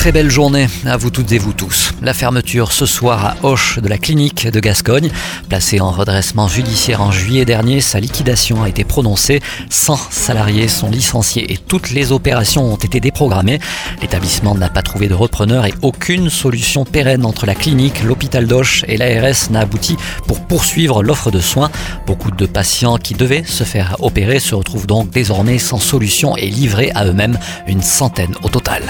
Très 0.00 0.12
belle 0.12 0.30
journée 0.30 0.66
à 0.86 0.96
vous 0.96 1.10
toutes 1.10 1.30
et 1.32 1.38
vous 1.38 1.52
tous. 1.52 1.92
La 2.00 2.14
fermeture 2.14 2.72
ce 2.72 2.86
soir 2.86 3.22
à 3.22 3.36
Hoche 3.42 3.78
de 3.80 3.86
la 3.86 3.98
clinique 3.98 4.48
de 4.48 4.58
Gascogne. 4.58 5.10
Placée 5.50 5.78
en 5.78 5.90
redressement 5.90 6.48
judiciaire 6.48 7.02
en 7.02 7.12
juillet 7.12 7.44
dernier, 7.44 7.82
sa 7.82 8.00
liquidation 8.00 8.62
a 8.62 8.70
été 8.70 8.82
prononcée. 8.82 9.42
100 9.68 9.98
salariés 10.10 10.68
sont 10.68 10.88
licenciés 10.88 11.52
et 11.52 11.58
toutes 11.58 11.90
les 11.90 12.12
opérations 12.12 12.72
ont 12.72 12.76
été 12.76 12.98
déprogrammées. 12.98 13.58
L'établissement 14.00 14.54
n'a 14.54 14.70
pas 14.70 14.80
trouvé 14.80 15.06
de 15.06 15.12
repreneur 15.12 15.66
et 15.66 15.74
aucune 15.82 16.30
solution 16.30 16.86
pérenne 16.86 17.26
entre 17.26 17.44
la 17.44 17.54
clinique, 17.54 18.02
l'hôpital 18.02 18.46
d'Hoche 18.46 18.86
et 18.88 18.96
l'ARS 18.96 19.50
n'a 19.50 19.60
abouti 19.60 19.98
pour 20.26 20.40
poursuivre 20.40 21.02
l'offre 21.02 21.30
de 21.30 21.40
soins. 21.40 21.70
Beaucoup 22.06 22.30
de 22.30 22.46
patients 22.46 22.96
qui 22.96 23.12
devaient 23.12 23.44
se 23.44 23.64
faire 23.64 23.96
opérer 23.98 24.40
se 24.40 24.54
retrouvent 24.54 24.86
donc 24.86 25.10
désormais 25.10 25.58
sans 25.58 25.78
solution 25.78 26.38
et 26.38 26.46
livrés 26.46 26.90
à 26.94 27.04
eux-mêmes, 27.04 27.38
une 27.66 27.82
centaine 27.82 28.34
au 28.42 28.48
total. 28.48 28.82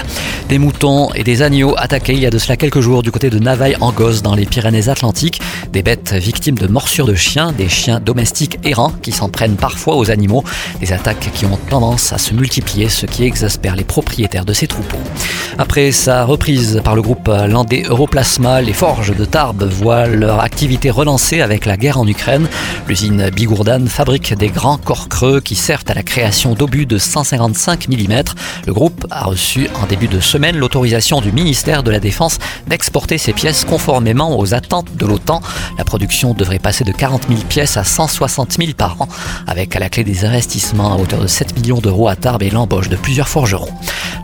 Des 0.47 0.57
moutons 0.57 1.00
et 1.15 1.23
des 1.23 1.41
agneaux 1.41 1.73
attaqués 1.77 2.13
il 2.13 2.19
y 2.19 2.25
a 2.25 2.29
de 2.29 2.37
cela 2.37 2.57
quelques 2.57 2.81
jours 2.81 3.01
du 3.01 3.11
côté 3.11 3.29
de 3.29 3.39
Navaille 3.39 3.75
en 3.81 3.91
Gosse 3.91 4.21
dans 4.21 4.35
les 4.35 4.45
Pyrénées-Atlantiques. 4.45 5.41
Des 5.73 5.81
bêtes 5.81 6.13
victimes 6.13 6.57
de 6.57 6.67
morsures 6.67 7.07
de 7.07 7.15
chiens, 7.15 7.51
des 7.51 7.69
chiens 7.69 7.99
domestiques 7.99 8.59
errants 8.63 8.93
qui 9.01 9.11
s'en 9.11 9.29
prennent 9.29 9.55
parfois 9.55 9.95
aux 9.95 10.11
animaux. 10.11 10.43
Des 10.79 10.93
attaques 10.93 11.31
qui 11.33 11.45
ont 11.45 11.57
tendance 11.69 12.13
à 12.13 12.17
se 12.17 12.33
multiplier, 12.33 12.89
ce 12.89 13.05
qui 13.05 13.23
exaspère 13.23 13.75
les 13.75 13.83
propriétaires 13.83 14.45
de 14.45 14.53
ces 14.53 14.67
troupeaux. 14.67 14.99
Après 15.57 15.91
sa 15.91 16.25
reprise 16.25 16.81
par 16.83 16.95
le 16.95 17.01
groupe 17.01 17.27
landais 17.27 17.83
Europlasma, 17.87 18.61
les 18.61 18.73
forges 18.73 19.15
de 19.15 19.25
Tarbes 19.25 19.63
voient 19.63 20.07
leur 20.07 20.39
activité 20.39 20.89
relancée 20.89 21.41
avec 21.41 21.65
la 21.65 21.77
guerre 21.77 21.99
en 21.99 22.07
Ukraine. 22.07 22.47
L'usine 22.87 23.29
Bigourdan 23.29 23.87
fabrique 23.87 24.33
des 24.35 24.49
grands 24.49 24.77
corps 24.77 25.09
creux 25.09 25.41
qui 25.41 25.55
servent 25.55 25.83
à 25.87 25.93
la 25.93 26.03
création 26.03 26.53
d'obus 26.53 26.85
de 26.85 26.97
155 26.97 27.87
mm. 27.87 28.23
Le 28.67 28.73
groupe 28.73 29.07
a 29.09 29.25
reçu 29.25 29.67
en 29.81 29.85
début 29.85 30.07
de 30.07 30.19
semaine 30.19 30.57
l'autorisation 30.57 30.90
du 30.91 31.31
ministère 31.31 31.83
de 31.83 31.91
la 31.91 32.01
Défense 32.01 32.37
d'exporter 32.67 33.17
ces 33.17 33.31
pièces 33.31 33.63
conformément 33.63 34.37
aux 34.37 34.53
attentes 34.53 34.97
de 34.97 35.05
l'OTAN. 35.05 35.39
La 35.77 35.85
production 35.85 36.33
devrait 36.33 36.59
passer 36.59 36.83
de 36.83 36.91
40 36.91 37.29
000 37.29 37.39
pièces 37.47 37.77
à 37.77 37.85
160 37.85 38.57
000 38.57 38.71
par 38.75 39.01
an, 39.01 39.07
avec 39.47 39.73
à 39.73 39.79
la 39.79 39.87
clé 39.87 40.03
des 40.03 40.25
investissements 40.25 40.93
à 40.93 40.97
hauteur 40.97 41.21
de 41.21 41.27
7 41.27 41.55
millions 41.57 41.79
d'euros 41.79 42.09
à 42.09 42.17
Tarbes 42.17 42.43
et 42.43 42.49
l'embauche 42.49 42.89
de 42.89 42.97
plusieurs 42.97 43.29
forgerons. 43.29 43.71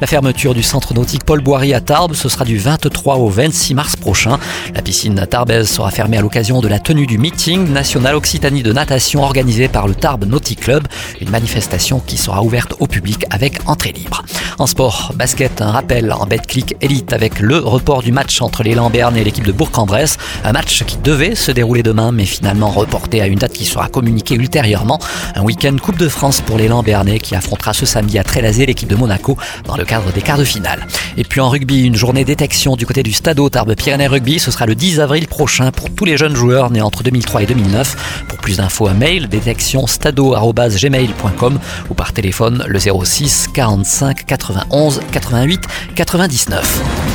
La 0.01 0.07
fermeture 0.07 0.53
du 0.53 0.61
centre 0.61 0.93
nautique 0.93 1.23
Paul 1.23 1.41
Boiry 1.41 1.73
à 1.73 1.79
Tarbes, 1.79 2.13
ce 2.13 2.27
sera 2.27 2.43
du 2.43 2.57
23 2.57 3.15
au 3.15 3.29
26 3.29 3.73
mars 3.73 3.95
prochain. 3.95 4.37
La 4.75 4.81
piscine 4.81 5.25
tarbaise 5.27 5.69
sera 5.69 5.89
fermée 5.89 6.17
à 6.17 6.21
l'occasion 6.21 6.59
de 6.59 6.67
la 6.67 6.79
tenue 6.79 7.07
du 7.07 7.17
meeting 7.17 7.71
national 7.71 8.13
Occitanie 8.15 8.61
de 8.61 8.73
natation 8.73 9.23
organisé 9.23 9.69
par 9.69 9.87
le 9.87 9.95
Tarbes 9.95 10.25
Nautic 10.25 10.59
Club, 10.59 10.87
une 11.21 11.29
manifestation 11.29 11.99
qui 11.99 12.17
sera 12.17 12.43
ouverte 12.43 12.75
au 12.79 12.87
public 12.87 13.25
avec 13.29 13.61
entrée 13.67 13.93
libre. 13.93 14.23
En 14.59 14.65
sport, 14.65 15.13
basket, 15.15 15.61
un 15.61 15.69
rappel 15.69 16.11
en 16.11 16.25
bête 16.25 16.47
Elite 16.81 17.13
avec 17.13 17.39
le 17.39 17.59
report 17.59 18.01
du 18.01 18.11
match 18.11 18.41
entre 18.41 18.63
les 18.63 18.73
Lambernes 18.73 19.15
et 19.15 19.23
l'équipe 19.23 19.45
de 19.45 19.51
Bourg-en-Bresse. 19.51 20.17
Un 20.43 20.51
match 20.51 20.83
qui 20.85 20.97
devait 20.97 21.35
se 21.35 21.51
dérouler 21.51 21.83
demain 21.83 22.11
mais 22.11 22.25
finalement 22.25 22.69
reporté 22.69 23.21
à 23.21 23.27
une 23.27 23.37
date 23.37 23.53
qui 23.53 23.65
sera 23.65 23.87
communiquée 23.87 24.33
ultérieurement. 24.33 24.99
Un 25.35 25.43
week-end 25.43 25.75
Coupe 25.79 25.97
de 25.97 26.09
France 26.09 26.41
pour 26.41 26.57
les 26.57 26.67
Lambernais 26.67 27.19
qui 27.19 27.35
affrontera 27.35 27.73
ce 27.73 27.85
samedi 27.85 28.17
à 28.17 28.23
Trélazé 28.23 28.65
l'équipe 28.65 28.89
de 28.89 28.95
Monaco 28.95 29.37
dans 29.65 29.77
le 29.77 29.85
cadre 29.85 30.11
des 30.11 30.21
quarts 30.21 30.39
de 30.39 30.43
finale. 30.43 30.87
Et 31.17 31.23
puis 31.23 31.39
en 31.39 31.49
rugby, 31.49 31.83
une 31.83 31.95
journée 31.95 32.25
détection 32.25 32.75
du 32.75 32.87
côté 32.87 33.03
du 33.03 33.13
Stade 33.13 33.39
Tarbes 33.51 33.75
Pyrénées 33.75 34.07
Rugby. 34.07 34.39
Ce 34.39 34.49
sera 34.49 34.65
le 34.65 34.73
10 34.73 35.01
avril 35.01 35.27
prochain 35.27 35.71
pour 35.71 35.91
tous 35.91 36.05
les 36.05 36.17
jeunes 36.17 36.35
joueurs 36.35 36.71
nés 36.71 36.81
entre 36.81 37.03
2003 37.03 37.43
et 37.43 37.45
2009. 37.45 38.25
Plus 38.47 38.55
d'infos, 38.55 38.87
un 38.87 38.93
mail 38.93 39.27
détection 39.27 39.87
stado.gmail.com 39.87 41.59
ou 41.89 41.93
par 41.93 42.13
téléphone 42.13 42.63
le 42.65 42.79
06 42.79 43.49
45 43.53 44.25
91 44.25 45.01
88 45.11 45.63
99. 45.95 47.06